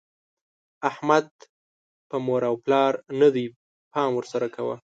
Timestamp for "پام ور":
3.93-4.25